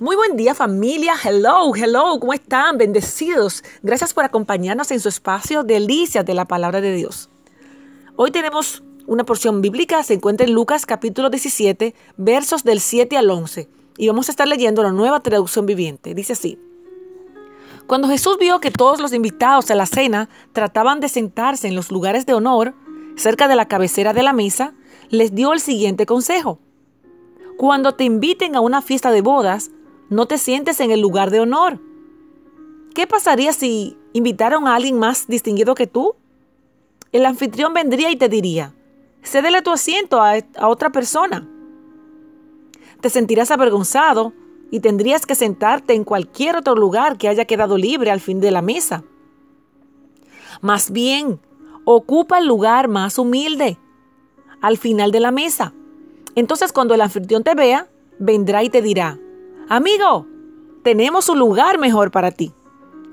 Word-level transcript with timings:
Muy 0.00 0.16
buen 0.16 0.36
día 0.36 0.56
familia, 0.56 1.14
hello, 1.22 1.72
hello, 1.76 2.18
¿cómo 2.18 2.32
están? 2.32 2.78
Bendecidos. 2.78 3.62
Gracias 3.80 4.12
por 4.12 4.24
acompañarnos 4.24 4.90
en 4.90 4.98
su 4.98 5.08
espacio 5.08 5.62
Delicias 5.62 6.26
de 6.26 6.34
la 6.34 6.46
Palabra 6.46 6.80
de 6.80 6.92
Dios. 6.92 7.30
Hoy 8.16 8.32
tenemos 8.32 8.82
una 9.06 9.22
porción 9.22 9.60
bíblica, 9.60 10.02
se 10.02 10.14
encuentra 10.14 10.48
en 10.48 10.52
Lucas 10.52 10.84
capítulo 10.84 11.30
17, 11.30 11.94
versos 12.16 12.64
del 12.64 12.80
7 12.80 13.16
al 13.16 13.30
11. 13.30 13.68
Y 13.96 14.08
vamos 14.08 14.28
a 14.28 14.32
estar 14.32 14.48
leyendo 14.48 14.82
la 14.82 14.90
nueva 14.90 15.20
traducción 15.20 15.64
viviente. 15.64 16.12
Dice 16.12 16.32
así. 16.32 16.58
Cuando 17.86 18.08
Jesús 18.08 18.36
vio 18.36 18.58
que 18.58 18.72
todos 18.72 18.98
los 18.98 19.12
invitados 19.12 19.70
a 19.70 19.76
la 19.76 19.86
cena 19.86 20.28
trataban 20.52 20.98
de 20.98 21.08
sentarse 21.08 21.68
en 21.68 21.76
los 21.76 21.92
lugares 21.92 22.26
de 22.26 22.34
honor, 22.34 22.74
cerca 23.14 23.46
de 23.46 23.54
la 23.54 23.68
cabecera 23.68 24.12
de 24.12 24.24
la 24.24 24.32
mesa, 24.32 24.74
les 25.10 25.36
dio 25.36 25.52
el 25.52 25.60
siguiente 25.60 26.04
consejo. 26.04 26.58
Cuando 27.56 27.92
te 27.92 28.02
inviten 28.02 28.56
a 28.56 28.60
una 28.60 28.82
fiesta 28.82 29.12
de 29.12 29.20
bodas, 29.20 29.70
no 30.10 30.26
te 30.26 30.38
sientes 30.38 30.80
en 30.80 30.90
el 30.90 31.00
lugar 31.00 31.30
de 31.30 31.40
honor. 31.40 31.80
¿Qué 32.94 33.06
pasaría 33.06 33.52
si 33.52 33.96
invitaron 34.12 34.66
a 34.66 34.74
alguien 34.74 34.98
más 34.98 35.26
distinguido 35.26 35.74
que 35.74 35.86
tú? 35.86 36.14
El 37.12 37.26
anfitrión 37.26 37.74
vendría 37.74 38.10
y 38.10 38.16
te 38.16 38.28
diría, 38.28 38.74
cédele 39.22 39.62
tu 39.62 39.72
asiento 39.72 40.20
a, 40.20 40.34
a 40.56 40.68
otra 40.68 40.90
persona. 40.90 41.48
Te 43.00 43.10
sentirás 43.10 43.50
avergonzado 43.50 44.32
y 44.70 44.80
tendrías 44.80 45.26
que 45.26 45.34
sentarte 45.34 45.94
en 45.94 46.04
cualquier 46.04 46.56
otro 46.56 46.74
lugar 46.74 47.18
que 47.18 47.28
haya 47.28 47.44
quedado 47.44 47.76
libre 47.76 48.10
al 48.10 48.20
fin 48.20 48.40
de 48.40 48.50
la 48.50 48.62
mesa. 48.62 49.04
Más 50.60 50.90
bien, 50.90 51.40
ocupa 51.84 52.38
el 52.38 52.46
lugar 52.46 52.88
más 52.88 53.18
humilde, 53.18 53.78
al 54.60 54.78
final 54.78 55.12
de 55.12 55.20
la 55.20 55.30
mesa. 55.30 55.74
Entonces 56.34 56.72
cuando 56.72 56.94
el 56.94 57.00
anfitrión 57.00 57.44
te 57.44 57.54
vea, 57.54 57.88
vendrá 58.18 58.62
y 58.62 58.70
te 58.70 58.82
dirá, 58.82 59.18
Amigo, 59.68 60.26
tenemos 60.82 61.28
un 61.28 61.38
lugar 61.38 61.78
mejor 61.78 62.10
para 62.10 62.30
ti. 62.30 62.52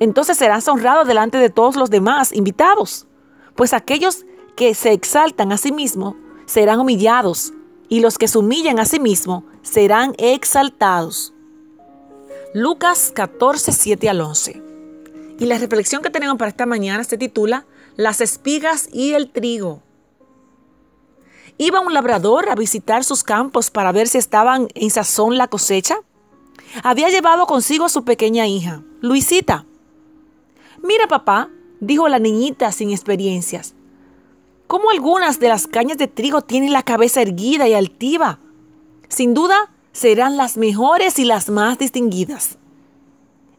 Entonces 0.00 0.36
serás 0.36 0.66
honrado 0.66 1.04
delante 1.04 1.38
de 1.38 1.50
todos 1.50 1.76
los 1.76 1.90
demás 1.90 2.32
invitados, 2.32 3.06
pues 3.54 3.72
aquellos 3.72 4.24
que 4.56 4.74
se 4.74 4.92
exaltan 4.92 5.52
a 5.52 5.58
sí 5.58 5.72
mismos 5.72 6.14
serán 6.46 6.80
humillados, 6.80 7.52
y 7.88 8.00
los 8.00 8.18
que 8.18 8.28
se 8.28 8.38
humillan 8.38 8.78
a 8.78 8.84
sí 8.84 8.98
mismos 8.98 9.44
serán 9.62 10.14
exaltados. 10.18 11.34
Lucas 12.54 13.12
14, 13.14 13.72
7 13.72 14.08
al 14.08 14.20
11. 14.20 14.62
Y 15.38 15.46
la 15.46 15.58
reflexión 15.58 16.02
que 16.02 16.10
tenemos 16.10 16.36
para 16.36 16.50
esta 16.50 16.66
mañana 16.66 17.04
se 17.04 17.16
titula 17.16 17.66
Las 17.96 18.20
espigas 18.20 18.88
y 18.92 19.14
el 19.14 19.30
trigo. 19.30 19.82
Iba 21.58 21.80
un 21.80 21.94
labrador 21.94 22.48
a 22.48 22.54
visitar 22.54 23.04
sus 23.04 23.22
campos 23.22 23.70
para 23.70 23.92
ver 23.92 24.08
si 24.08 24.18
estaban 24.18 24.68
en 24.74 24.90
sazón 24.90 25.38
la 25.38 25.46
cosecha. 25.46 25.98
Había 26.82 27.08
llevado 27.08 27.46
consigo 27.46 27.86
a 27.86 27.88
su 27.88 28.04
pequeña 28.04 28.46
hija, 28.46 28.82
Luisita. 29.00 29.66
Mira, 30.82 31.06
papá, 31.08 31.50
dijo 31.80 32.08
la 32.08 32.18
niñita 32.18 32.72
sin 32.72 32.90
experiencias, 32.90 33.74
cómo 34.66 34.90
algunas 34.90 35.40
de 35.40 35.48
las 35.48 35.66
cañas 35.66 35.98
de 35.98 36.06
trigo 36.06 36.42
tienen 36.42 36.72
la 36.72 36.82
cabeza 36.82 37.22
erguida 37.22 37.68
y 37.68 37.74
altiva. 37.74 38.38
Sin 39.08 39.34
duda, 39.34 39.72
serán 39.92 40.36
las 40.36 40.56
mejores 40.56 41.18
y 41.18 41.24
las 41.24 41.50
más 41.50 41.78
distinguidas. 41.78 42.56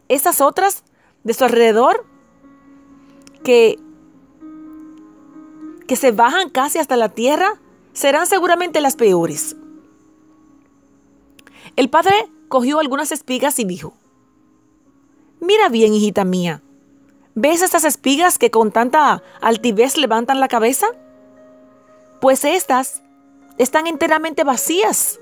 Esas 0.08 0.40
otras 0.40 0.84
de 1.24 1.34
su 1.34 1.44
alrededor, 1.44 2.06
que, 3.44 3.78
que 5.86 5.96
se 5.96 6.12
bajan 6.12 6.48
casi 6.48 6.78
hasta 6.78 6.96
la 6.96 7.10
tierra, 7.10 7.60
serán 7.92 8.26
seguramente 8.26 8.80
las 8.80 8.96
peores. 8.96 9.56
El 11.76 11.90
padre 11.90 12.14
cogió 12.52 12.80
algunas 12.80 13.12
espigas 13.12 13.58
y 13.60 13.64
dijo, 13.64 13.94
Mira 15.40 15.70
bien, 15.70 15.94
hijita 15.94 16.22
mía, 16.24 16.60
¿ves 17.34 17.62
estas 17.62 17.86
espigas 17.86 18.38
que 18.38 18.50
con 18.50 18.70
tanta 18.70 19.22
altivez 19.40 19.96
levantan 19.96 20.38
la 20.38 20.48
cabeza? 20.48 20.84
Pues 22.20 22.44
estas 22.44 23.02
están 23.56 23.86
enteramente 23.86 24.44
vacías. 24.44 25.18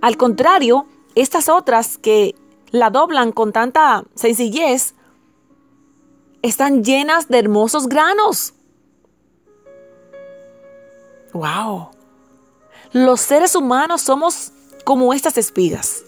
Al 0.00 0.16
contrario, 0.16 0.86
estas 1.16 1.48
otras 1.48 1.98
que 1.98 2.36
la 2.70 2.90
doblan 2.90 3.32
con 3.32 3.52
tanta 3.52 4.04
sencillez, 4.14 4.94
están 6.42 6.84
llenas 6.84 7.26
de 7.26 7.40
hermosos 7.40 7.88
granos. 7.88 8.54
¡Wow! 11.32 11.88
Los 12.92 13.20
seres 13.20 13.56
humanos 13.56 14.02
somos 14.02 14.52
como 14.84 15.14
estas 15.14 15.38
espigas. 15.38 16.04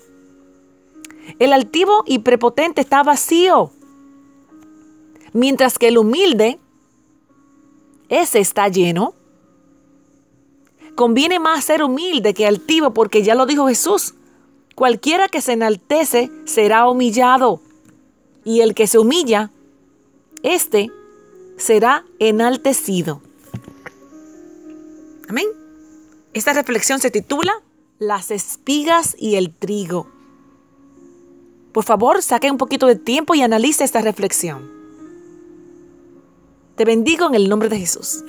El 1.39 1.53
altivo 1.53 2.05
y 2.07 2.21
prepotente 2.21 2.81
está 2.81 3.03
vacío, 3.03 3.71
mientras 5.33 5.79
que 5.79 5.89
el 5.89 5.99
humilde, 5.99 6.59
ese 8.09 8.41
está 8.41 8.69
lleno. 8.69 9.15
Conviene 10.95 11.41
más 11.41 11.65
ser 11.65 11.83
humilde 11.83 12.35
que 12.35 12.47
altivo 12.47 12.93
porque 12.93 13.23
ya 13.23 13.35
lo 13.35 13.47
dijo 13.47 13.67
Jesús. 13.67 14.15
Cualquiera 14.75 15.29
que 15.29 15.41
se 15.41 15.53
enaltece 15.53 16.31
será 16.45 16.89
humillado 16.89 17.61
y 18.45 18.61
el 18.61 18.75
que 18.75 18.87
se 18.87 18.99
humilla, 18.99 19.51
éste 20.43 20.91
será 21.57 22.05
enaltecido. 22.19 23.23
Amén. 25.29 25.47
Esta 26.33 26.53
reflexión 26.53 27.01
se 27.01 27.11
titula 27.11 27.64
las 27.99 28.31
espigas 28.31 29.17
y 29.19 29.37
el 29.37 29.55
trigo. 29.55 30.09
Por 31.73 31.85
favor, 31.85 32.23
saque 32.23 32.51
un 32.51 32.59
poquito 32.59 32.87
de 32.87 32.97
tiempo 32.97 33.35
y 33.35 33.43
analice 33.43 33.85
esta 33.85 34.01
reflexión. 34.01 34.71
Te 36.77 36.85
bendigo 36.85 37.27
en 37.27 37.35
el 37.35 37.49
nombre 37.49 37.69
de 37.69 37.79
Jesús. 37.79 38.25